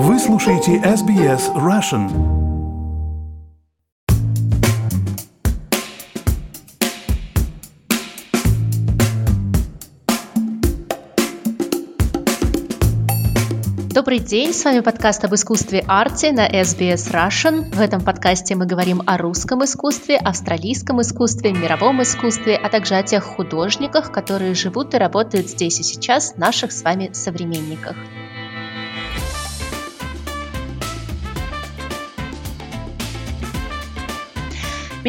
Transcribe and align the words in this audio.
Вы 0.00 0.16
слушаете 0.20 0.76
SBS 0.76 1.52
Russian. 1.56 2.08
Добрый 13.92 14.20
день, 14.20 14.54
с 14.54 14.64
вами 14.64 14.78
подкаст 14.78 15.24
об 15.24 15.34
искусстве 15.34 15.84
арте 15.88 16.30
на 16.30 16.48
SBS 16.48 17.10
Russian. 17.10 17.74
В 17.74 17.80
этом 17.80 18.00
подкасте 18.00 18.54
мы 18.54 18.66
говорим 18.66 19.02
о 19.04 19.18
русском 19.18 19.64
искусстве, 19.64 20.16
австралийском 20.16 21.02
искусстве, 21.02 21.52
мировом 21.52 22.02
искусстве, 22.02 22.54
а 22.54 22.68
также 22.68 22.94
о 22.94 23.02
тех 23.02 23.24
художниках, 23.24 24.12
которые 24.12 24.54
живут 24.54 24.94
и 24.94 24.98
работают 24.98 25.48
здесь 25.48 25.80
и 25.80 25.82
сейчас, 25.82 26.36
наших 26.36 26.70
с 26.70 26.84
вами 26.84 27.10
современниках. 27.12 27.96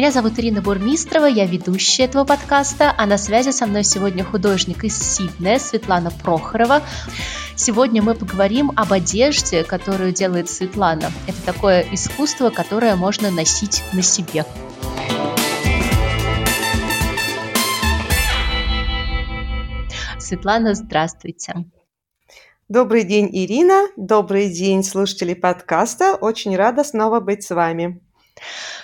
Меня 0.00 0.12
зовут 0.12 0.38
Ирина 0.38 0.62
Бурмистрова, 0.62 1.26
я 1.26 1.44
ведущая 1.44 2.04
этого 2.04 2.24
подкаста, 2.24 2.94
а 2.96 3.04
на 3.04 3.18
связи 3.18 3.50
со 3.50 3.66
мной 3.66 3.84
сегодня 3.84 4.24
художник 4.24 4.82
из 4.82 4.96
Сиднея 4.96 5.58
Светлана 5.58 6.10
Прохорова. 6.10 6.82
Сегодня 7.54 8.00
мы 8.00 8.14
поговорим 8.14 8.72
об 8.76 8.94
одежде, 8.94 9.62
которую 9.62 10.12
делает 10.12 10.48
Светлана. 10.48 11.12
Это 11.26 11.44
такое 11.44 11.86
искусство, 11.92 12.48
которое 12.48 12.96
можно 12.96 13.30
носить 13.30 13.84
на 13.92 14.00
себе. 14.00 14.46
Светлана, 20.18 20.72
здравствуйте. 20.72 21.66
Добрый 22.70 23.04
день, 23.04 23.28
Ирина. 23.30 23.88
Добрый 23.98 24.50
день, 24.50 24.82
слушатели 24.82 25.34
подкаста. 25.34 26.14
Очень 26.14 26.56
рада 26.56 26.84
снова 26.84 27.20
быть 27.20 27.42
с 27.42 27.50
вами. 27.50 28.00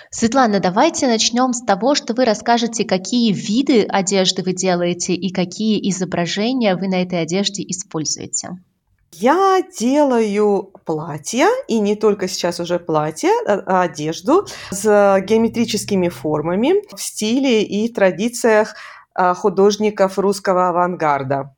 Светлана, 0.09 0.59
давайте 0.59 1.07
начнем 1.07 1.53
с 1.53 1.61
того, 1.61 1.93
что 1.93 2.13
вы 2.13 2.25
расскажете, 2.25 2.85
какие 2.85 3.33
виды 3.33 3.83
одежды 3.83 4.41
вы 4.41 4.53
делаете 4.53 5.13
и 5.13 5.31
какие 5.31 5.89
изображения 5.89 6.75
вы 6.75 6.87
на 6.87 7.01
этой 7.01 7.21
одежде 7.21 7.63
используете. 7.63 8.57
Я 9.13 9.61
делаю 9.79 10.71
платья, 10.85 11.47
и 11.67 11.79
не 11.79 11.95
только 11.95 12.27
сейчас 12.27 12.59
уже 12.59 12.77
платья, 12.77 13.31
а, 13.47 13.63
а 13.65 13.81
одежду 13.83 14.45
с 14.69 14.83
геометрическими 15.25 16.09
формами 16.09 16.73
в 16.95 17.01
стиле 17.01 17.63
и 17.63 17.91
традициях 17.91 18.75
а, 19.13 19.33
художников 19.33 20.19
русского 20.19 20.69
авангарда. 20.69 21.53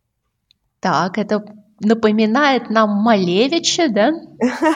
Так, 0.79 1.17
это 1.17 1.43
напоминает 1.81 2.69
нам 2.69 2.89
Малевича, 2.89 3.87
да? 3.89 4.11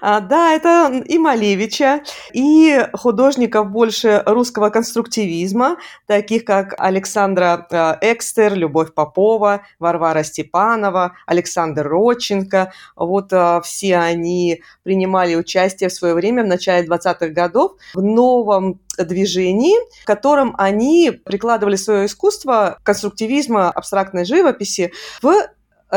А, 0.00 0.20
да, 0.20 0.52
это 0.52 0.92
и 1.06 1.18
Малевича, 1.18 2.02
и 2.32 2.86
художников 2.92 3.70
больше 3.70 4.22
русского 4.26 4.68
конструктивизма, 4.68 5.76
таких 6.06 6.44
как 6.44 6.74
Александра 6.76 7.66
а, 7.70 7.98
Экстер, 8.02 8.54
Любовь 8.54 8.92
Попова, 8.92 9.62
Варвара 9.78 10.22
Степанова, 10.24 11.14
Александр 11.26 11.88
Родченко. 11.88 12.72
Вот 12.96 13.32
а, 13.32 13.62
все 13.62 13.96
они 13.96 14.62
принимали 14.82 15.36
участие 15.36 15.88
в 15.88 15.94
свое 15.94 16.14
время 16.14 16.44
в 16.44 16.48
начале 16.48 16.86
20-х 16.86 17.28
годов 17.28 17.72
в 17.94 18.02
новом 18.02 18.80
движении, 18.98 19.76
в 20.02 20.06
котором 20.06 20.54
они 20.58 21.10
прикладывали 21.10 21.76
свое 21.76 22.06
искусство 22.06 22.78
конструктивизма, 22.82 23.70
абстрактной 23.70 24.24
живописи 24.24 24.92
в 25.22 25.32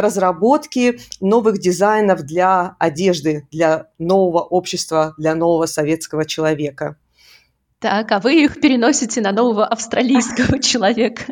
разработки 0.01 0.99
новых 1.19 1.59
дизайнов 1.59 2.21
для 2.21 2.75
одежды, 2.79 3.47
для 3.51 3.87
нового 3.97 4.41
общества, 4.41 5.13
для 5.17 5.35
нового 5.35 5.65
советского 5.65 6.25
человека. 6.25 6.97
Так, 7.79 8.11
а 8.11 8.19
вы 8.19 8.43
их 8.43 8.59
переносите 8.59 9.21
на 9.21 9.31
нового 9.31 9.65
австралийского 9.65 10.59
человека. 10.61 11.23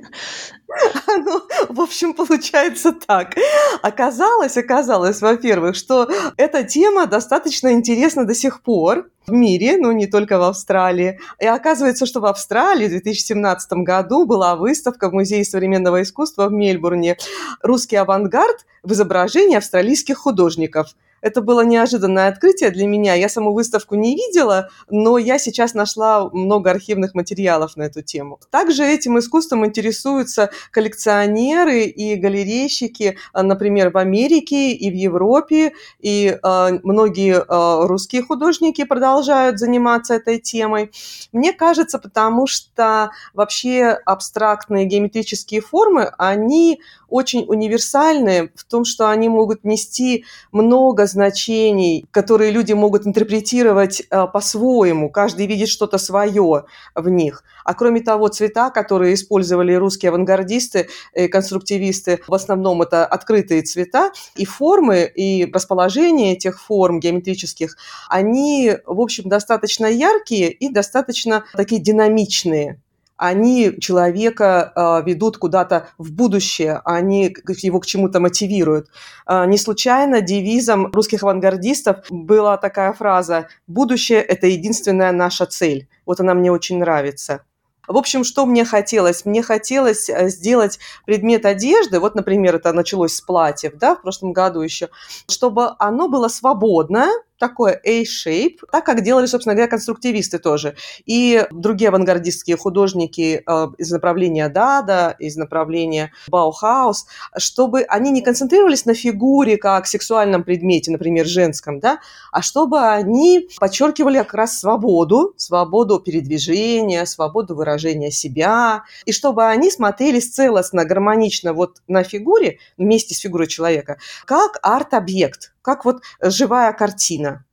Ну, 1.08 1.42
в 1.70 1.81
общем, 1.81 2.14
получается 2.14 2.92
так. 2.92 3.36
Оказалось, 3.81 4.58
оказалось, 4.58 5.22
во-первых, 5.22 5.75
что 5.75 6.08
эта 6.38 6.64
тема 6.64 7.08
достаточно 7.08 7.72
интересна 7.72 8.25
до 8.25 8.36
сих 8.36 8.62
пор 8.62 9.09
в 9.28 9.31
мире, 9.31 9.78
ну 9.78 9.91
не 9.91 10.08
только 10.08 10.38
в 10.38 10.44
Австралии. 10.44 11.19
И 11.40 11.46
оказывается, 11.46 12.06
что 12.06 12.19
в 12.19 12.25
Австралии 12.25 12.88
в 12.88 12.91
2017 12.91 13.72
году 13.74 14.25
была 14.25 14.56
выставка 14.56 15.09
в 15.09 15.13
Музее 15.13 15.46
современного 15.46 16.02
искусства 16.02 16.47
в 16.47 16.52
Мельбурне 16.52 17.18
«Русский 17.62 17.96
авангард 17.96 18.66
в 18.84 18.91
изображении 18.91 19.58
австралийских 19.58 20.18
художников». 20.18 20.96
Это 21.25 21.41
было 21.41 21.66
неожиданное 21.66 22.28
открытие 22.28 22.69
для 22.69 22.86
меня. 22.86 23.16
Я 23.16 23.30
саму 23.30 23.52
выставку 23.52 23.96
не 23.96 24.16
видела, 24.16 24.69
но 24.91 25.18
я 25.18 25.40
сейчас 25.40 25.74
нашла 25.74 26.30
много 26.31 26.69
архивных 26.69 27.16
материалов 27.16 27.78
на 27.78 27.84
эту 27.84 28.03
тему. 28.03 28.40
Также 28.52 28.86
этим 28.86 29.18
искусством 29.18 29.66
интересуются 29.66 30.52
коллекционеры 30.69 31.86
и 31.86 32.13
галерейщики, 32.13 33.18
а, 33.34 33.42
например, 33.42 33.90
в 33.90 33.97
Америке 33.97 34.74
и 34.74 34.92
в 34.92 34.94
Европе, 34.94 35.74
и 36.00 36.38
э, 36.44 36.80
многие 36.84 37.38
э, 37.38 37.88
русские 37.88 38.22
художники 38.22 38.84
продолжают 38.84 39.15
заниматься 39.24 40.14
этой 40.16 40.40
темой. 40.40 40.92
Мне 41.31 41.53
кажется, 41.53 42.00
потому 42.00 42.48
что 42.48 43.12
вообще 43.34 43.98
абстрактные 44.06 44.86
геометрические 44.86 45.62
формы, 45.62 46.12
они 46.18 46.80
очень 47.08 47.46
универсальны 47.48 48.52
в 48.56 48.66
том, 48.66 48.84
что 48.84 49.09
они 49.09 49.30
могут 49.30 49.64
нести 49.64 50.25
много 50.52 51.06
значений, 51.06 52.06
которые 52.12 52.52
люди 52.52 52.74
могут 52.74 53.08
интерпретировать 53.08 54.02
э, 54.09 54.28
по-своему. 54.28 55.09
Каждый 55.09 55.48
видит 55.48 55.70
что-то 55.70 55.98
свое 55.98 56.66
в 56.96 57.09
них. 57.09 57.44
А 57.64 57.74
кроме 57.74 58.02
того, 58.02 58.28
цвета, 58.28 58.70
которые 58.70 59.14
использовали 59.14 59.74
русские 59.74 60.09
авангардисты 60.09 60.88
конструктивисты, 61.31 62.20
в 62.28 62.34
основном 62.34 62.81
это 62.81 63.06
открытые 63.06 63.62
цвета, 63.62 64.12
и 64.36 64.46
формы, 64.46 65.04
и 65.04 65.50
расположение 65.52 66.34
этих 66.34 66.62
форм 66.62 67.00
геометрических, 67.00 67.75
они, 68.09 68.78
в 68.86 69.00
общем, 69.06 69.30
достаточно 69.30 69.86
яркие 69.86 70.52
и 70.52 70.70
достаточно 70.70 71.46
такие 71.54 71.82
динамичные 71.82 72.80
они 73.18 73.74
человека 73.80 74.72
э, 74.76 75.10
ведут 75.10 75.38
куда-то 75.38 75.88
в 75.98 76.12
будущее, 76.12 76.82
они 76.84 77.36
его 77.62 77.80
к 77.80 77.86
чему-то 77.86 78.20
мотивируют. 78.20 78.90
Э, 79.28 79.46
не 79.46 79.58
случайно 79.58 80.22
девизом 80.22 80.92
русских 80.92 81.24
авангардистов 81.24 82.06
была 82.10 82.58
такая 82.58 82.94
фраза 82.94 83.48
«Будущее– 83.68 84.22
это 84.22 84.48
единственная 84.48 85.12
наша 85.12 85.46
цель». 85.46 85.88
Вот 86.06 86.20
она 86.20 86.34
мне 86.34 86.52
очень 86.52 86.80
нравится. 86.80 87.44
В 87.88 87.98
общем, 87.98 88.24
что 88.24 88.46
мне 88.46 88.66
хотелось? 88.66 89.26
Мне 89.26 89.44
хотелось 89.44 90.10
э, 90.10 90.30
сделать 90.30 90.80
предмет 91.06 91.46
одежды, 91.46 92.00
вот, 92.00 92.16
например, 92.16 92.56
это 92.56 92.74
началось 92.74 93.16
с 93.16 93.22
платьев, 93.22 93.74
да, 93.76 93.96
в 93.96 94.02
прошлом 94.02 94.34
году 94.34 94.62
еще, 94.62 94.90
чтобы 95.30 95.70
оно 95.80 96.10
было 96.10 96.28
свободное, 96.28 97.10
такое 97.38 97.79
A-shape, 97.85 98.57
так 98.72 98.85
как 98.85 99.01
делали, 99.01 99.25
собственно 99.25 99.56
говоря, 99.56 99.69
конструктивисты 99.69 100.40
тоже. 100.40 100.75
И 101.06 101.46
другие 101.51 101.90
авангардистские 101.90 102.57
художники 102.57 103.44
э, 103.46 103.68
из 103.78 103.91
направления 103.91 104.50
Дада, 104.50 105.16
из 105.19 105.35
направления 105.35 106.12
Баухаус, 106.28 107.06
чтобы 107.38 107.81
они 107.84 108.12
не 108.12 108.22
концентрировались 108.22 108.85
на 108.85 108.94
фигуре 108.94 109.57
как 109.57 109.88
сексуальном 109.88 110.44
предмете, 110.44 110.91
например, 110.91 111.25
женском, 111.25 111.79
да, 111.79 112.00
а 112.31 112.41
чтобы 112.41 112.81
они 112.81 113.50
подчеркивали 113.59 114.19
как 114.19 114.34
раз 114.34 114.59
свободу, 114.59 115.34
свободу 115.38 116.00
передвижения, 116.00 117.06
свободу 117.06 117.56
выражения 117.56 118.12
себя, 118.12 118.84
и 119.06 119.12
чтобы 119.12 119.45
они 119.45 119.72
смотрелись 119.72 120.31
целостно, 120.31 120.85
гармонично 120.85 121.53
вот 121.53 121.81
на 121.88 122.03
фигуре, 122.03 122.59
вместе 122.78 123.16
с 123.16 123.19
фигурой 123.19 123.47
человека, 123.47 123.97
как 124.25 124.59
арт-объект, 124.62 125.55
как 125.66 125.84
вот 125.84 126.03
живая 126.22 126.72
картина. 126.74 127.44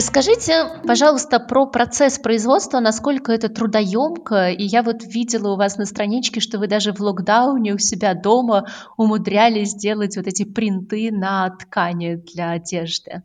Расскажите, 0.00 0.80
пожалуйста, 0.86 1.38
про 1.38 1.66
процесс 1.66 2.18
производства, 2.18 2.80
насколько 2.80 3.32
это 3.32 3.50
трудоемко. 3.50 4.48
И 4.48 4.62
я 4.62 4.82
вот 4.82 5.04
видела 5.04 5.52
у 5.52 5.56
вас 5.58 5.76
на 5.76 5.84
страничке, 5.84 6.40
что 6.40 6.58
вы 6.58 6.68
даже 6.68 6.94
в 6.94 7.00
локдауне 7.00 7.74
у 7.74 7.78
себя 7.78 8.14
дома 8.14 8.66
умудрялись 8.96 9.72
сделать 9.72 10.16
вот 10.16 10.26
эти 10.26 10.44
принты 10.44 11.10
на 11.12 11.50
ткани 11.50 12.14
для 12.14 12.52
одежды. 12.52 13.24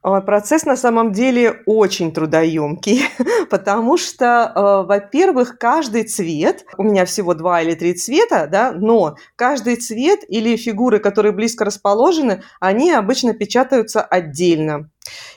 Процесс 0.00 0.64
на 0.64 0.78
самом 0.78 1.12
деле 1.12 1.60
очень 1.66 2.12
трудоемкий, 2.12 3.02
потому 3.50 3.98
что, 3.98 4.24
э, 4.24 4.86
во-первых, 4.86 5.58
каждый 5.58 6.04
цвет, 6.04 6.64
у 6.78 6.82
меня 6.82 7.04
всего 7.04 7.34
два 7.34 7.60
или 7.60 7.74
три 7.74 7.92
цвета, 7.92 8.48
да, 8.50 8.72
но 8.72 9.16
каждый 9.36 9.76
цвет 9.76 10.20
или 10.26 10.56
фигуры, 10.56 10.98
которые 10.98 11.32
близко 11.32 11.66
расположены, 11.66 12.42
они 12.58 12.90
обычно 12.90 13.34
печатаются 13.34 14.00
отдельно. 14.00 14.88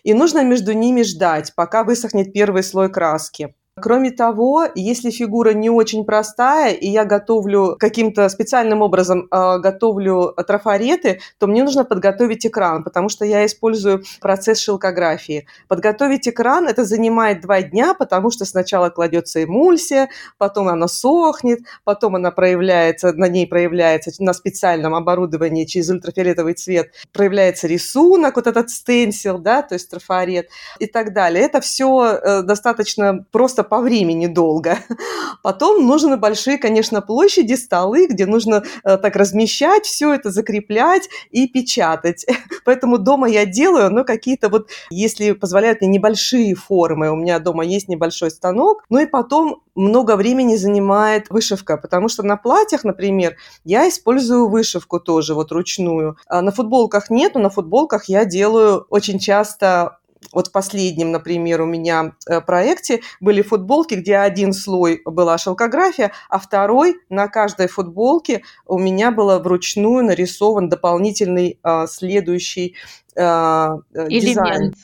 И 0.03 0.13
нужно 0.13 0.43
между 0.43 0.73
ними 0.73 1.03
ждать, 1.03 1.53
пока 1.55 1.83
высохнет 1.83 2.33
первый 2.33 2.63
слой 2.63 2.91
краски. 2.91 3.55
Кроме 3.81 4.11
того, 4.11 4.67
если 4.75 5.09
фигура 5.09 5.49
не 5.53 5.71
очень 5.71 6.05
простая, 6.05 6.73
и 6.73 6.87
я 6.87 7.05
готовлю 7.05 7.75
каким-то 7.79 8.29
специальным 8.29 8.83
образом 8.83 9.27
э, 9.31 9.57
готовлю 9.57 10.31
трафареты, 10.45 11.21
то 11.39 11.47
мне 11.47 11.63
нужно 11.63 11.83
подготовить 11.83 12.45
экран, 12.45 12.83
потому 12.83 13.09
что 13.09 13.25
я 13.25 13.43
использую 13.47 14.03
процесс 14.21 14.59
шелкографии. 14.59 15.47
Подготовить 15.67 16.27
экран 16.27 16.67
это 16.67 16.85
занимает 16.85 17.41
два 17.41 17.63
дня, 17.63 17.95
потому 17.95 18.29
что 18.29 18.45
сначала 18.45 18.91
кладется 18.91 19.43
эмульсия, 19.43 20.09
потом 20.37 20.67
она 20.67 20.87
сохнет, 20.87 21.61
потом 21.83 22.15
она 22.15 22.29
проявляется, 22.29 23.11
на 23.13 23.27
ней 23.27 23.47
проявляется 23.47 24.11
на 24.19 24.33
специальном 24.33 24.93
оборудовании 24.93 25.65
через 25.65 25.89
ультрафиолетовый 25.89 26.53
цвет 26.53 26.91
проявляется 27.11 27.65
рисунок, 27.65 28.35
вот 28.35 28.45
этот 28.45 28.69
стенсил, 28.69 29.39
да, 29.39 29.63
то 29.63 29.73
есть 29.73 29.89
трафарет 29.89 30.49
и 30.77 30.85
так 30.85 31.11
далее. 31.11 31.43
Это 31.43 31.59
все 31.59 32.19
э, 32.21 32.41
достаточно 32.43 33.25
просто 33.31 33.62
просто 33.63 33.73
по 33.73 33.81
времени 33.81 34.27
долго. 34.27 34.77
Потом 35.43 35.87
нужны 35.87 36.17
большие, 36.17 36.57
конечно, 36.57 37.01
площади, 37.01 37.53
столы, 37.55 38.07
где 38.07 38.25
нужно 38.25 38.63
э, 38.83 38.97
так 38.97 39.15
размещать 39.15 39.85
все 39.85 40.13
это, 40.13 40.29
закреплять 40.29 41.09
и 41.31 41.47
печатать. 41.47 42.25
Поэтому 42.65 42.97
дома 42.97 43.27
я 43.27 43.45
делаю, 43.45 43.89
но 43.91 44.03
какие-то 44.03 44.49
вот, 44.49 44.69
если 44.91 45.33
позволяют 45.33 45.81
мне 45.81 45.89
небольшие 45.89 46.55
формы, 46.55 47.11
у 47.11 47.15
меня 47.15 47.39
дома 47.39 47.63
есть 47.65 47.89
небольшой 47.89 48.31
станок, 48.31 48.83
ну 48.89 48.99
и 48.99 49.05
потом 49.05 49.61
много 49.75 50.15
времени 50.15 50.55
занимает 50.55 51.29
вышивка, 51.29 51.77
потому 51.77 52.07
что 52.07 52.23
на 52.23 52.37
платьях, 52.37 52.83
например, 52.83 53.35
я 53.63 53.87
использую 53.89 54.47
вышивку 54.47 54.99
тоже, 54.99 55.33
вот 55.33 55.51
ручную. 55.51 56.17
А 56.27 56.41
на 56.41 56.51
футболках 56.51 57.09
нет, 57.09 57.35
но 57.35 57.41
на 57.41 57.49
футболках 57.49 58.05
я 58.05 58.25
делаю 58.25 58.85
очень 58.89 59.19
часто 59.19 59.97
вот 60.31 60.47
в 60.47 60.51
последнем, 60.51 61.11
например, 61.11 61.61
у 61.61 61.65
меня 61.65 62.13
э, 62.27 62.41
проекте 62.41 63.01
были 63.19 63.41
футболки, 63.41 63.95
где 63.95 64.17
один 64.17 64.53
слой 64.53 65.01
была 65.05 65.37
шелкография, 65.37 66.11
а 66.29 66.39
второй 66.39 66.95
на 67.09 67.27
каждой 67.27 67.67
футболке 67.67 68.43
у 68.65 68.77
меня 68.77 69.11
было 69.11 69.39
вручную 69.39 70.03
нарисован 70.03 70.69
дополнительный 70.69 71.59
а, 71.63 71.87
следующий 71.87 72.75
а, 73.15 73.77
Элемент. 73.93 74.75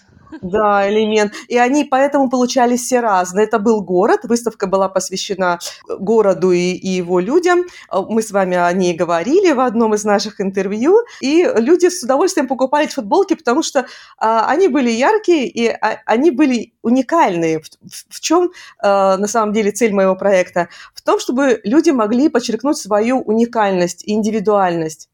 Да, 0.41 0.89
элемент. 0.89 1.33
И 1.47 1.57
они 1.57 1.85
поэтому 1.85 2.29
получались 2.29 2.81
все 2.81 2.99
разные. 2.99 3.45
Это 3.45 3.59
был 3.59 3.81
город, 3.81 4.21
выставка 4.23 4.67
была 4.67 4.89
посвящена 4.89 5.59
городу 5.87 6.51
и, 6.51 6.71
и 6.71 6.89
его 6.89 7.19
людям. 7.19 7.65
Мы 7.91 8.21
с 8.21 8.31
вами 8.31 8.57
о 8.57 8.71
ней 8.73 8.95
говорили 8.95 9.51
в 9.51 9.59
одном 9.59 9.93
из 9.93 10.03
наших 10.03 10.41
интервью. 10.41 10.97
И 11.21 11.43
люди 11.57 11.89
с 11.89 12.03
удовольствием 12.03 12.47
покупали 12.47 12.87
футболки, 12.87 13.33
потому 13.33 13.63
что 13.63 13.85
а, 14.17 14.47
они 14.47 14.67
были 14.67 14.91
яркие 14.91 15.47
и 15.47 15.67
а, 15.67 15.99
они 16.05 16.31
были 16.31 16.73
уникальные. 16.81 17.59
В, 17.59 17.69
в, 18.09 18.19
чем 18.19 18.51
а, 18.79 19.17
на 19.17 19.27
самом 19.27 19.53
деле 19.53 19.71
цель 19.71 19.93
моего 19.93 20.15
проекта? 20.15 20.69
В 20.93 21.01
том, 21.01 21.19
чтобы 21.19 21.59
люди 21.63 21.89
могли 21.89 22.29
подчеркнуть 22.29 22.77
свою 22.77 23.19
уникальность 23.21 24.03
и 24.05 24.13
индивидуальность. 24.13 25.09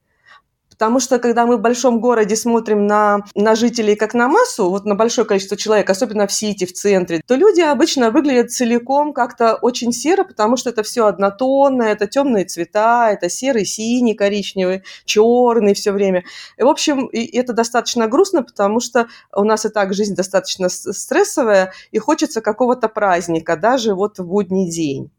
Потому 0.77 0.99
что, 0.99 1.19
когда 1.19 1.45
мы 1.45 1.57
в 1.57 1.61
большом 1.61 2.01
городе 2.01 2.35
смотрим 2.35 2.85
на, 2.85 3.19
на 3.33 3.55
жителей 3.55 3.95
как 3.95 4.13
на 4.13 4.27
массу, 4.27 4.69
вот 4.69 4.85
на 4.85 4.95
большое 4.95 5.25
количество 5.25 5.55
человек, 5.55 5.89
особенно 5.89 6.27
в 6.27 6.33
Сити, 6.33 6.65
в 6.65 6.73
центре, 6.73 7.21
то 7.25 7.35
люди 7.35 7.61
обычно 7.61 8.11
выглядят 8.11 8.51
целиком 8.51 9.13
как-то 9.13 9.55
очень 9.55 9.93
серо, 9.93 10.25
потому 10.25 10.57
что 10.57 10.69
это 10.71 10.83
все 10.83 11.05
однотонное, 11.05 11.93
это 11.93 12.07
темные 12.07 12.43
цвета, 12.45 13.09
это 13.11 13.29
серый, 13.29 13.65
синий, 13.65 14.15
коричневый, 14.15 14.83
черный 15.05 15.73
все 15.73 15.93
время. 15.93 16.25
И, 16.57 16.63
в 16.63 16.67
общем, 16.67 17.05
и 17.05 17.25
это 17.37 17.53
достаточно 17.53 18.07
грустно, 18.07 18.43
потому 18.43 18.81
что 18.81 19.07
у 19.33 19.43
нас 19.43 19.65
и 19.65 19.69
так 19.69 19.93
жизнь 19.93 20.15
достаточно 20.15 20.67
стрессовая, 20.69 21.71
и 21.91 21.99
хочется 21.99 22.41
какого-то 22.41 22.89
праздника, 22.89 23.55
даже 23.55 23.93
вот 23.93 24.19
в 24.19 24.25
будний 24.25 24.69
день. 24.69 25.09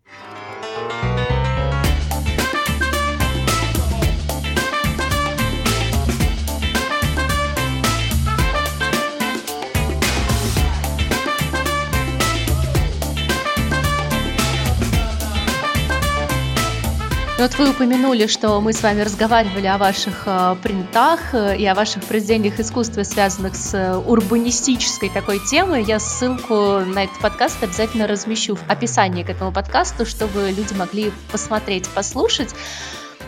Ну 17.39 17.43
вот 17.43 17.59
вы 17.59 17.69
упомянули, 17.69 18.29
что 18.29 18.59
мы 18.63 18.73
с 18.73 18.83
вами 18.83 19.03
разговаривали 19.03 19.67
о 19.67 19.77
ваших 19.77 20.23
э, 20.25 20.57
принтах 20.63 21.35
э, 21.35 21.59
и 21.59 21.67
о 21.67 21.75
ваших 21.75 22.03
произведениях 22.05 22.59
искусства, 22.59 23.03
связанных 23.03 23.57
с 23.57 23.75
э, 23.75 23.95
урбанистической 23.95 25.11
такой 25.11 25.39
темой. 25.41 25.85
Я 25.85 26.01
ссылку 26.01 26.55
на 26.81 27.05
этот 27.05 27.19
подкаст 27.21 27.63
обязательно 27.63 28.07
размещу 28.07 28.57
в 28.57 28.65
описании 28.71 29.23
к 29.23 29.29
этому 29.29 29.53
подкасту, 29.53 30.07
чтобы 30.07 30.51
люди 30.51 30.73
могли 30.73 31.13
посмотреть, 31.31 31.87
послушать. 31.91 32.55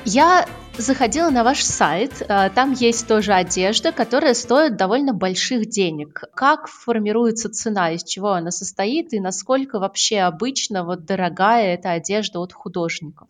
Я 0.06 0.46
заходила 0.78 1.28
на 1.28 1.44
ваш 1.44 1.62
сайт, 1.62 2.26
там 2.55 2.72
есть 2.72 3.06
тоже 3.08 3.34
одежда, 3.34 3.93
которая 3.93 4.32
стоит 4.32 4.76
довольно 4.76 5.12
больших 5.12 5.69
денег. 5.69 6.22
Как 6.34 6.69
формируется 6.69 7.50
цена, 7.50 7.90
из 7.90 8.05
чего 8.05 8.31
она 8.31 8.52
состоит 8.52 9.12
и 9.12 9.20
насколько 9.20 9.78
вообще 9.78 10.20
обычно 10.20 10.84
вот 10.84 11.05
дорогая 11.05 11.75
эта 11.75 11.90
одежда 11.90 12.38
от 12.38 12.55
художников? 12.55 13.28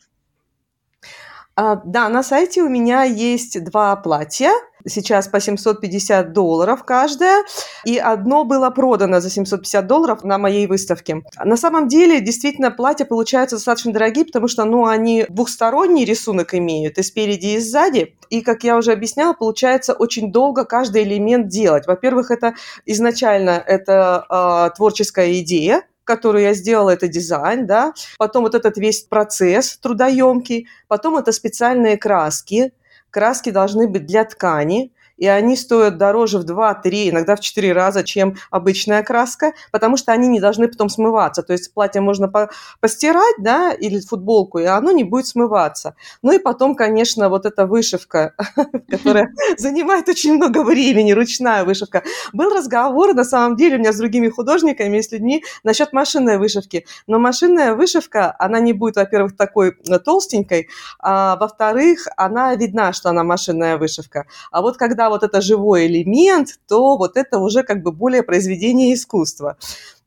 А, 1.61 1.81
да, 1.85 2.09
на 2.09 2.23
сайте 2.23 2.63
у 2.63 2.69
меня 2.69 3.03
есть 3.03 3.65
два 3.65 3.97
платья, 3.97 4.53
сейчас 4.87 5.27
по 5.27 5.41
750 5.41 6.33
долларов 6.33 6.85
каждое, 6.85 7.43
и 7.85 7.99
одно 7.99 8.45
было 8.45 8.71
продано 8.71 9.19
за 9.19 9.29
750 9.29 9.85
долларов 9.89 10.23
на 10.23 10.39
моей 10.39 10.69
выставке. 10.69 11.25
На 11.45 11.57
самом 11.57 11.89
деле, 11.89 12.21
действительно, 12.21 12.71
платья 12.71 13.05
получаются 13.07 13.57
достаточно 13.57 13.93
дорогие, 13.93 14.25
потому 14.25 14.47
что, 14.47 14.65
ну, 14.67 14.87
они 14.87 15.27
двухсторонний 15.29 16.05
рисунок 16.05 16.55
имеют, 16.55 16.97
и 16.97 17.03
спереди, 17.03 17.47
и 17.47 17.59
сзади, 17.59 18.15
и, 18.31 18.41
как 18.41 18.63
я 18.63 18.77
уже 18.77 18.93
объясняла, 18.93 19.33
получается 19.33 19.95
очень 19.95 20.31
долго 20.31 20.65
каждый 20.65 21.03
элемент 21.03 21.49
делать. 21.49 21.89
Во-первых, 21.89 22.31
это 22.31 22.55
изначально 22.87 23.61
это 23.67 24.25
э, 24.31 24.77
творческая 24.77 25.41
идея, 25.41 25.83
которую 26.09 26.43
я 26.43 26.55
сделала, 26.55 26.89
это 26.91 27.07
дизайн, 27.07 27.67
да, 27.67 27.93
потом 28.17 28.45
вот 28.45 28.55
этот 28.55 28.79
весь 28.79 29.03
процесс 29.03 29.77
трудоемкий, 29.77 30.67
потом 30.89 31.19
это 31.19 31.33
специальные 31.33 31.99
краски, 31.99 32.73
краски 33.11 33.51
должны 33.51 33.87
быть 33.87 34.07
для 34.07 34.25
ткани, 34.25 34.91
и 35.19 35.27
они 35.27 35.57
стоят 35.57 35.99
дороже 35.99 36.39
в 36.39 36.45
2-3, 36.45 37.11
иногда 37.11 37.37
в 37.37 37.41
4 37.41 37.73
раза, 37.73 38.05
чем 38.05 38.37
обычная 38.51 39.03
краска, 39.03 39.53
потому 39.73 39.97
что 39.97 40.13
они 40.13 40.29
не 40.29 40.41
должны 40.41 40.69
потом 40.69 40.89
смываться. 40.89 41.43
То 41.43 41.53
есть 41.53 41.75
платье 41.75 42.01
можно 42.01 42.29
по 42.29 42.49
постирать, 42.81 43.35
да, 43.39 43.73
или 43.73 44.01
футболку, 44.01 44.59
и 44.59 44.65
оно 44.65 44.93
не 44.93 45.05
будет 45.05 45.27
смываться. 45.27 45.95
Ну 46.23 46.33
и 46.33 46.39
потом, 46.39 46.75
конечно, 46.75 47.29
вот 47.29 47.47
эта 47.47 47.67
вышивка, 47.67 48.35
которая 48.91 49.33
занимает 49.59 50.09
очень 50.09 50.35
много 50.35 50.63
времени, 50.63 51.13
ручная 51.13 51.65
вышивка. 51.65 52.05
Был 52.33 52.55
разговор, 52.55 53.15
на 53.15 53.25
самом 53.25 53.57
деле, 53.57 53.77
у 53.77 53.79
меня 53.81 53.93
с 53.93 53.97
другими 53.97 54.29
художниками 54.29 54.99
и 54.99 55.03
с 55.03 55.11
людьми 55.11 55.45
насчет 55.65 55.93
машинной 55.93 56.39
вышивки. 56.39 56.87
Но 57.07 57.19
машинная 57.19 57.75
вышивка, 57.75 58.35
она 58.39 58.61
не 58.61 58.73
будет, 58.73 58.97
во-первых, 58.97 59.37
такой 59.37 59.77
э, 59.89 59.99
толстенькой, 59.99 60.69
а 61.01 61.37
во-вторых, 61.37 62.07
она 62.17 62.55
видна, 62.55 62.93
что 62.93 63.11
она 63.11 63.25
машинная 63.25 63.77
вышивка. 63.77 64.27
А 64.51 64.63
вот 64.63 64.77
когда 64.77 65.08
вот 65.09 65.23
это 65.23 65.41
живой 65.41 65.87
элемент, 65.87 66.59
то 66.69 66.97
вот 66.97 67.17
это 67.17 67.39
уже 67.39 67.63
как 67.63 67.83
бы 67.83 67.93
более 67.93 68.23
произведение 68.23 68.95
искусства. 68.95 69.57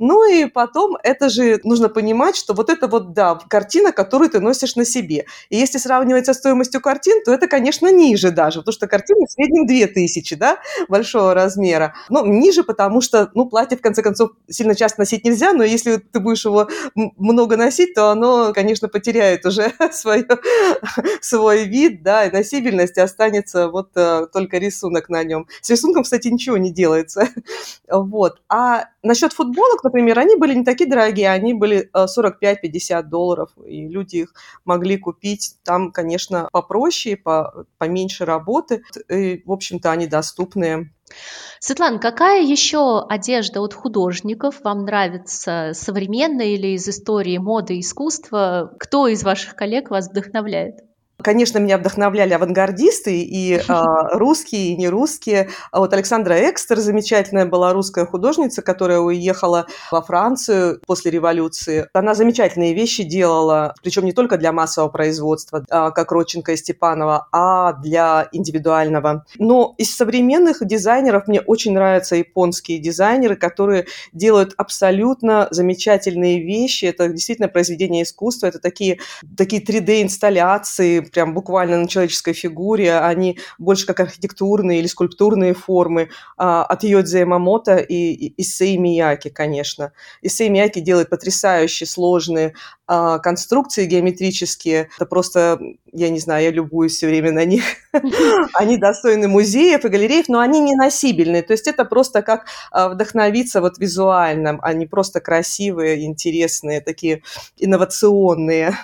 Ну 0.02 0.28
и 0.28 0.48
потом 0.48 0.98
это 1.04 1.30
же 1.30 1.60
нужно 1.64 1.88
понимать, 1.88 2.36
что 2.36 2.56
вот 2.56 2.72
это 2.72 2.88
вот, 2.88 3.14
да, 3.14 3.40
картина, 3.48 3.92
которую 3.92 4.32
ты 4.32 4.40
носишь 4.40 4.76
на 4.76 4.84
себе. 4.84 5.28
И 5.50 5.58
если 5.58 5.78
сравнивать 5.78 6.26
со 6.26 6.34
стоимостью 6.34 6.82
картин, 6.82 7.24
то 7.24 7.32
это, 7.32 7.48
конечно, 7.48 7.92
ниже 7.92 8.32
даже, 8.32 8.62
потому 8.62 8.74
что 8.74 8.88
картины 8.88 9.28
в 9.28 9.32
среднем 9.32 9.68
2000, 9.68 10.36
да, 10.38 10.58
большого 10.90 11.36
размера. 11.36 11.94
Ну, 12.10 12.26
ниже, 12.26 12.64
потому 12.64 13.02
что, 13.02 13.30
ну, 13.36 13.46
платье, 13.46 13.78
в 13.78 13.82
конце 13.82 14.02
концов, 14.02 14.32
сильно 14.50 14.74
часто 14.74 15.02
носить 15.02 15.24
нельзя, 15.24 15.54
но 15.54 15.64
если 15.64 15.98
ты 15.98 16.20
будешь 16.20 16.46
его 16.46 16.68
много 16.96 17.56
носить, 17.56 17.94
то 17.94 18.10
оно, 18.10 18.54
конечно, 18.54 18.88
потеряет 18.88 19.46
уже 19.46 19.72
свое, 19.92 20.26
свой 21.22 21.66
вид, 21.66 22.02
да, 22.02 22.26
и 22.26 22.32
носибельность, 22.32 22.98
и 22.98 23.02
останется 23.02 23.68
вот 23.68 23.90
uh, 23.96 24.26
только 24.34 24.58
рисунок 24.58 25.10
на 25.10 25.24
нем. 25.24 25.46
С 25.62 25.70
рисунком, 25.70 26.02
кстати, 26.02 26.28
ничего 26.28 26.58
не 26.58 26.72
делается. 26.72 27.28
Вот. 27.88 28.42
А 28.48 28.86
Насчет 29.04 29.34
футболок, 29.34 29.84
например, 29.84 30.20
они 30.20 30.36
были 30.36 30.54
не 30.54 30.64
такие 30.64 30.90
дорогие, 30.90 31.32
они 31.32 31.54
были 31.56 31.90
45-50 31.96 33.04
долларов, 33.04 33.50
и 33.66 33.88
люди 33.88 34.18
их 34.18 34.34
могли 34.64 34.98
купить. 34.98 35.56
Там, 35.64 35.92
конечно, 35.92 36.48
попроще, 36.52 37.18
по, 37.18 37.66
поменьше 37.80 38.26
работы, 38.26 38.84
и, 39.10 39.42
в 39.46 39.52
общем-то, 39.52 39.92
они 39.92 40.06
доступные. 40.06 40.94
Светлана, 41.60 42.00
какая 42.00 42.44
еще 42.44 43.06
одежда 43.08 43.62
от 43.62 43.74
художников 43.74 44.62
вам 44.64 44.86
нравится, 44.86 45.72
современная 45.74 46.46
или 46.46 46.76
из 46.76 46.88
истории 46.88 47.38
моды 47.38 47.78
и 47.78 47.80
искусства? 47.82 48.72
Кто 48.80 49.08
из 49.08 49.24
ваших 49.24 49.56
коллег 49.56 49.90
вас 49.90 50.10
вдохновляет? 50.10 50.76
Конечно, 51.24 51.60
меня 51.60 51.78
вдохновляли 51.78 52.34
авангардисты, 52.34 53.22
и 53.22 53.56
э, 53.56 53.62
русские, 54.14 54.70
и 54.70 54.78
нерусские. 54.78 55.50
А 55.72 55.80
вот 55.80 55.94
Александра 55.94 56.34
Экстер, 56.50 56.80
замечательная 56.80 57.46
была 57.46 57.74
русская 57.74 58.06
художница, 58.06 58.62
которая 58.62 59.00
уехала 59.00 59.68
во 59.92 60.02
Францию 60.02 60.82
после 60.86 61.12
революции. 61.12 61.88
Она 61.94 62.14
замечательные 62.16 62.74
вещи 62.74 63.04
делала, 63.04 63.76
причем 63.82 64.06
не 64.06 64.14
только 64.14 64.38
для 64.38 64.52
массового 64.52 64.90
производства, 64.90 65.64
э, 65.70 65.92
как 65.92 66.12
Родченко 66.12 66.54
и 66.54 66.58
Степанова, 66.58 67.28
а 67.32 67.74
для 67.74 68.28
индивидуального. 68.32 69.26
Но 69.38 69.76
из 69.78 69.96
современных 69.96 70.66
дизайнеров 70.66 71.28
мне 71.28 71.42
очень 71.42 71.74
нравятся 71.74 72.16
японские 72.16 72.80
дизайнеры, 72.80 73.36
которые 73.36 73.86
делают 74.14 74.54
абсолютно 74.58 75.48
замечательные 75.52 76.44
вещи. 76.44 76.86
Это 76.86 77.10
действительно 77.10 77.48
произведение 77.48 78.04
искусства, 78.04 78.48
это 78.48 78.60
такие, 78.60 79.00
такие 79.38 79.64
3D-инсталляции, 79.64 81.11
прям 81.12 81.34
буквально 81.34 81.78
на 81.78 81.88
человеческой 81.88 82.34
фигуре, 82.34 82.98
они 82.98 83.40
больше 83.58 83.86
как 83.86 84.00
архитектурные 84.00 84.80
или 84.80 84.88
скульптурные 84.88 85.54
формы 85.54 86.10
а, 86.38 86.64
от 86.64 86.84
Йодзи 86.84 87.18
Ямамото 87.18 87.78
и, 87.78 88.34
Исей 88.42 88.78
Мияки, 88.78 89.30
конечно. 89.30 89.94
Исей 90.22 90.50
Мияки 90.50 90.80
делает 90.80 91.10
потрясающие 91.10 91.88
сложные 91.88 92.54
а, 92.88 93.20
конструкции 93.20 93.86
геометрические. 93.86 94.90
Это 94.98 95.06
просто, 95.06 95.60
я 95.94 96.10
не 96.10 96.20
знаю, 96.20 96.44
я 96.44 96.52
любуюсь 96.52 96.98
все 96.98 97.08
время 97.08 97.32
на 97.32 97.46
них. 97.46 97.64
Они 98.54 98.78
достойны 98.78 99.28
музеев 99.28 99.86
и 99.86 99.90
галереев, 99.90 100.28
но 100.28 100.40
они 100.40 100.60
не 100.60 100.76
носибельные. 100.76 101.42
То 101.42 101.54
есть 101.54 101.68
это 101.68 101.86
просто 101.86 102.22
как 102.22 102.48
а, 102.72 102.90
вдохновиться 102.90 103.62
вот 103.62 103.78
визуально. 103.78 104.60
Они 104.62 104.86
просто 104.86 105.22
красивые, 105.22 106.06
интересные, 106.06 106.82
такие 106.82 107.24
инновационные. 107.58 108.78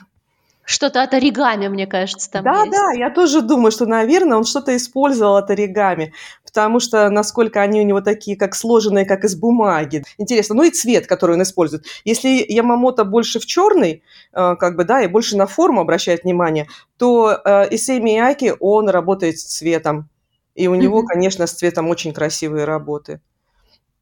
Что-то 0.69 1.01
от 1.01 1.13
оригами, 1.13 1.69
мне 1.69 1.87
кажется, 1.87 2.29
там 2.29 2.43
Да, 2.43 2.59
есть. 2.59 2.71
да, 2.71 2.91
я 2.97 3.09
тоже 3.09 3.41
думаю, 3.41 3.71
что, 3.71 3.85
наверное, 3.85 4.37
он 4.37 4.43
что-то 4.43 4.75
использовал 4.75 5.37
от 5.37 5.49
оригами, 5.49 6.11
потому 6.43 6.81
что 6.81 7.09
насколько 7.09 7.61
они 7.61 7.79
у 7.79 7.85
него 7.85 8.01
такие, 8.01 8.35
как 8.35 8.53
сложенные, 8.53 9.05
как 9.05 9.23
из 9.23 9.37
бумаги. 9.37 10.03
Интересно. 10.17 10.55
Ну 10.55 10.63
и 10.63 10.69
цвет, 10.69 11.07
который 11.07 11.37
он 11.37 11.43
использует. 11.43 11.85
Если 12.03 12.45
Ямамото 12.49 13.05
больше 13.05 13.39
в 13.39 13.45
черный, 13.45 14.03
э, 14.33 14.55
как 14.57 14.75
бы, 14.75 14.83
да, 14.83 15.01
и 15.01 15.07
больше 15.07 15.37
на 15.37 15.47
форму 15.47 15.79
обращает 15.79 16.25
внимание, 16.25 16.67
то 16.97 17.39
э, 17.45 17.67
Исей 17.73 18.01
Мияки, 18.01 18.53
он 18.59 18.89
работает 18.89 19.39
с 19.39 19.45
цветом. 19.45 20.09
И 20.53 20.67
у 20.67 20.75
него, 20.75 21.03
конечно, 21.03 21.47
с 21.47 21.53
цветом 21.53 21.87
очень 21.87 22.11
красивые 22.11 22.65
работы. 22.65 23.21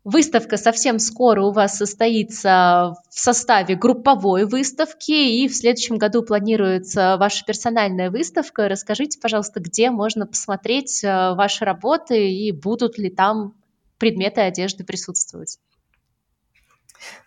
Выставка 0.05 0.57
совсем 0.57 0.99
скоро 0.99 1.41
у 1.41 1.51
вас 1.51 1.77
состоится 1.77 2.93
в 3.09 3.19
составе 3.19 3.75
групповой 3.75 4.45
выставки, 4.45 5.11
и 5.11 5.47
в 5.47 5.55
следующем 5.55 5.97
году 5.97 6.21
планируется 6.21 7.17
ваша 7.17 7.43
персональная 7.43 8.11
выставка. 8.11 8.69
Расскажите, 8.69 9.19
пожалуйста, 9.19 9.61
где 9.61 9.89
можно 9.89 10.27
посмотреть 10.27 11.03
э, 11.03 11.33
ваши 11.33 11.65
работы 11.65 12.31
и 12.31 12.51
будут 12.51 12.99
ли 12.99 13.09
там 13.09 13.55
предметы 13.97 14.41
одежды 14.41 14.83
присутствовать? 14.83 15.57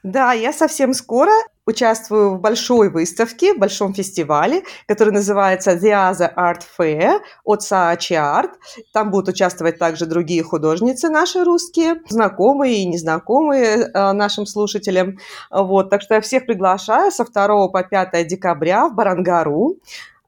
Да, 0.02 0.32
я 0.32 0.52
совсем 0.52 0.94
скоро 0.94 1.32
участвую 1.68 2.30
в 2.30 2.40
большой 2.40 2.88
выставке, 2.88 3.52
в 3.52 3.58
большом 3.58 3.92
фестивале, 3.92 4.62
который 4.86 5.12
называется 5.12 5.72
The 5.72 6.12
Other 6.12 6.34
Art 6.34 6.62
Fair 6.78 7.20
от 7.44 7.60
Saatchi 7.60 8.16
Art. 8.16 8.52
Там 8.94 9.10
будут 9.10 9.28
участвовать 9.28 9.78
также 9.78 10.06
другие 10.06 10.42
художницы 10.42 11.10
наши 11.10 11.44
русские, 11.44 11.96
знакомые 12.08 12.76
и 12.76 12.86
незнакомые 12.86 13.90
э, 13.92 14.12
нашим 14.12 14.46
слушателям. 14.46 15.18
Вот, 15.50 15.90
так 15.90 16.00
что 16.00 16.14
я 16.14 16.20
всех 16.22 16.46
приглашаю 16.46 17.12
со 17.12 17.24
2 17.24 17.68
по 17.68 17.82
5 17.82 18.26
декабря 18.26 18.88
в 18.88 18.94
Барангару. 18.94 19.76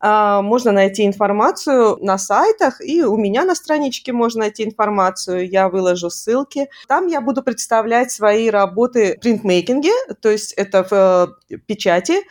А, 0.00 0.40
можно 0.40 0.72
найти 0.72 1.06
информацию 1.06 1.98
на 2.00 2.16
сайтах, 2.16 2.80
и 2.80 3.04
у 3.04 3.16
меня 3.16 3.44
на 3.44 3.54
страничке 3.54 4.12
можно 4.12 4.40
найти 4.40 4.64
информацию, 4.64 5.48
я 5.48 5.68
выложу 5.68 6.08
ссылки. 6.08 6.68
Там 6.88 7.06
я 7.06 7.20
буду 7.20 7.42
представлять 7.42 8.10
свои 8.10 8.48
работы 8.48 9.16
в 9.16 9.20
принтмейкинге, 9.20 9.92
то 10.20 10.30
есть 10.30 10.54
это 10.54 10.84
в 10.84 10.92
э, 11.50 11.56
печати, 11.66 12.22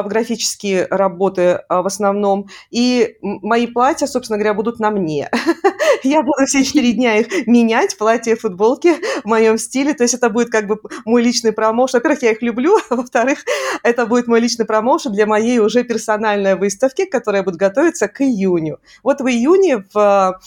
в 0.00 0.08
графические 0.08 0.86
работы 0.88 1.60
а, 1.68 1.82
в 1.82 1.86
основном. 1.86 2.48
И 2.70 3.16
мои 3.20 3.66
платья, 3.66 4.06
собственно 4.06 4.38
говоря, 4.38 4.54
будут 4.54 4.80
на 4.80 4.90
мне. 4.90 5.30
Я 6.02 6.22
буду 6.22 6.46
все 6.46 6.64
четыре 6.64 6.92
дня 6.92 7.18
их 7.18 7.46
менять, 7.46 7.98
платья 7.98 8.32
и 8.32 8.38
футболки 8.38 8.94
в 9.22 9.26
моем 9.26 9.58
стиле. 9.58 9.92
То 9.92 10.04
есть 10.04 10.14
это 10.14 10.30
будет 10.30 10.50
как 10.50 10.66
бы 10.66 10.78
мой 11.04 11.22
личный 11.22 11.52
промоушен. 11.52 11.98
Во-первых, 11.98 12.22
я 12.22 12.30
их 12.32 12.42
люблю. 12.42 12.78
Во-вторых, 12.90 13.44
это 13.82 14.06
будет 14.06 14.26
мой 14.26 14.40
личный 14.40 14.64
промоушен 14.64 15.12
для 15.12 15.26
моей 15.26 15.58
уже 15.58 15.84
персональной 15.84 16.56
выставки, 16.56 17.04
которая 17.04 17.42
будет 17.42 17.56
готовиться 17.56 18.08
к 18.08 18.22
июню. 18.22 18.80
Вот 19.02 19.20
в 19.20 19.26
июне 19.26 19.84
в 19.92 20.40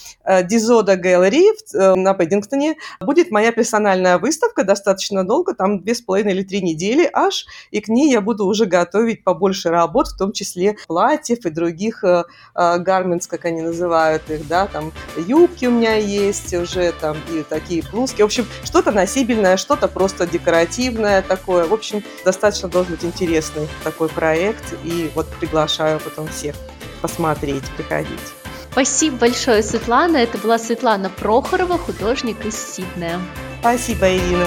Дизода 0.44 0.94
Gallery 0.94 1.50
э, 1.74 1.94
на 1.94 2.14
Пэддингтоне 2.14 2.76
будет 3.00 3.30
моя 3.30 3.52
персональная 3.52 4.18
выставка 4.18 4.64
достаточно 4.64 5.24
долго, 5.24 5.54
там 5.54 5.80
две 5.80 5.94
с 5.94 6.00
половиной 6.00 6.32
или 6.32 6.42
три 6.42 6.62
недели 6.62 7.08
аж, 7.12 7.46
и 7.70 7.80
к 7.80 7.88
ней 7.88 8.10
я 8.10 8.20
буду 8.20 8.46
уже 8.46 8.66
готовить 8.66 9.22
по 9.24 9.34
побольше 9.36 9.68
работ, 9.68 10.08
в 10.08 10.16
том 10.16 10.32
числе 10.32 10.76
платьев 10.86 11.44
и 11.44 11.50
других 11.50 12.02
э, 12.02 12.24
гарментс, 12.54 13.26
как 13.26 13.44
они 13.44 13.60
называют 13.60 14.22
их, 14.30 14.48
да, 14.48 14.66
там 14.66 14.92
юбки 15.16 15.66
у 15.66 15.70
меня 15.70 15.94
есть 15.96 16.54
уже, 16.54 16.92
там 16.92 17.18
и 17.30 17.42
такие 17.42 17.82
блузки. 17.92 18.22
В 18.22 18.24
общем, 18.24 18.46
что-то 18.64 18.92
носибельное, 18.92 19.58
что-то 19.58 19.88
просто 19.88 20.26
декоративное 20.26 21.20
такое. 21.20 21.66
В 21.66 21.74
общем, 21.74 22.02
достаточно 22.24 22.68
должен 22.68 22.92
быть 22.92 23.04
интересный 23.04 23.68
такой 23.84 24.08
проект, 24.08 24.74
и 24.84 25.10
вот 25.14 25.28
приглашаю 25.38 26.00
потом 26.00 26.28
всех 26.28 26.56
посмотреть, 27.02 27.64
приходить. 27.76 28.08
Спасибо 28.72 29.16
большое, 29.16 29.62
Светлана. 29.62 30.16
Это 30.16 30.38
была 30.38 30.58
Светлана 30.58 31.10
Прохорова, 31.10 31.76
художник 31.78 32.44
из 32.46 32.56
Сиднея. 32.56 33.20
Спасибо, 33.60 34.08
Ирина. 34.08 34.46